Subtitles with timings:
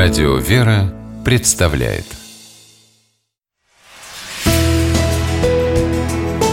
[0.00, 2.04] Радио «Вера» представляет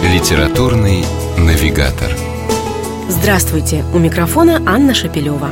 [0.01, 1.05] Литературный
[1.37, 2.11] навигатор
[3.07, 3.85] Здравствуйте!
[3.93, 5.51] У микрофона Анна Шапилева.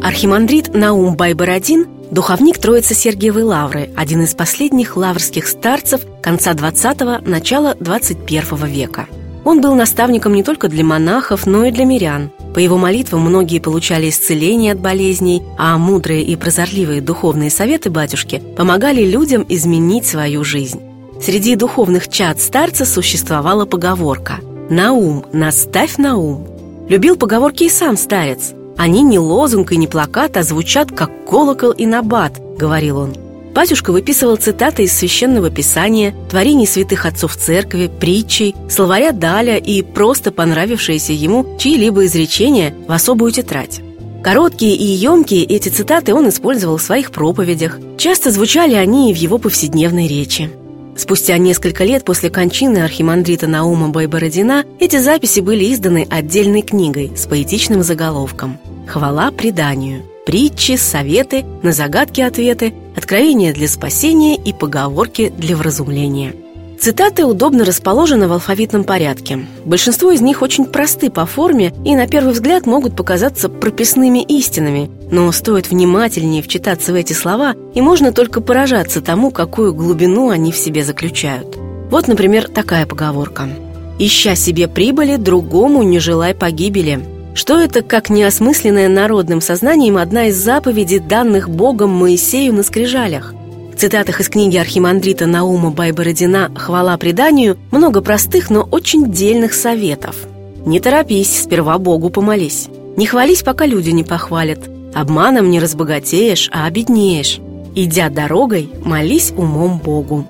[0.00, 7.74] Архимандрит Наум Байбородин– духовник Троицы Сергиевой Лавры, один из последних лаврских старцев конца 20-го, начала
[7.80, 9.06] 21 века.
[9.42, 13.58] Он был наставником не только для монахов, но и для мирян– по его молитвам многие
[13.58, 20.42] получали исцеление от болезней, а мудрые и прозорливые духовные советы батюшки помогали людям изменить свою
[20.42, 20.80] жизнь.
[21.20, 24.38] Среди духовных чад старца существовала поговорка
[24.70, 26.46] «На ум, наставь на ум».
[26.88, 28.54] Любил поговорки и сам старец.
[28.78, 33.16] Они не лозунг и не плакат, а звучат как колокол и набат, говорил он–
[33.56, 40.30] Батюшка выписывал цитаты из Священного Писания, творений святых отцов церкви, притчей, словаря Даля и просто
[40.30, 43.80] понравившиеся ему чьи-либо изречения в особую тетрадь.
[44.22, 47.78] Короткие и емкие эти цитаты он использовал в своих проповедях.
[47.96, 50.50] Часто звучали они и в его повседневной речи.
[50.94, 57.24] Спустя несколько лет после кончины архимандрита Наума Байбородина эти записи были изданы отдельной книгой с
[57.24, 65.56] поэтичным заголовком «Хвала преданию» притчи, советы, на загадки ответы, откровения для спасения и поговорки для
[65.56, 66.34] вразумления.
[66.78, 69.46] Цитаты удобно расположены в алфавитном порядке.
[69.64, 74.90] Большинство из них очень просты по форме и на первый взгляд могут показаться прописными истинами,
[75.10, 80.52] но стоит внимательнее вчитаться в эти слова, и можно только поражаться тому, какую глубину они
[80.52, 81.56] в себе заключают.
[81.90, 83.48] Вот, например, такая поговорка.
[83.98, 90.36] «Ища себе прибыли, другому не желай погибели», что это, как неосмысленная народным сознанием одна из
[90.36, 93.34] заповедей, данных Богом Моисею на скрижалях?
[93.74, 100.16] В цитатах из книги архимандрита Наума Байбородина «Хвала преданию» много простых, но очень дельных советов.
[100.64, 102.68] Не торопись, сперва Богу помолись.
[102.96, 104.60] Не хвались, пока люди не похвалят.
[104.94, 107.38] Обманом не разбогатеешь, а обеднеешь.
[107.74, 110.26] Идя дорогой, молись умом Богу.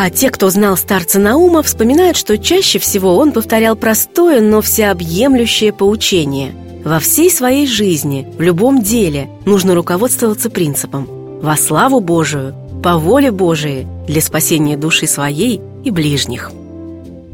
[0.00, 5.72] А те, кто знал старца Наума, вспоминают, что чаще всего он повторял простое, но всеобъемлющее
[5.72, 6.54] поучение.
[6.84, 11.08] Во всей своей жизни, в любом деле, нужно руководствоваться принципом
[11.42, 16.52] «во славу Божию, по воле Божией, для спасения души своей и ближних».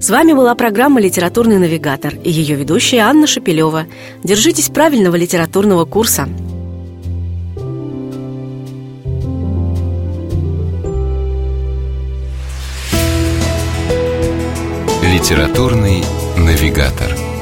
[0.00, 3.84] С вами была программа «Литературный навигатор» и ее ведущая Анна Шапилева.
[4.22, 6.30] Держитесь правильного литературного курса–
[15.24, 16.04] Литературный
[16.36, 17.33] навигатор.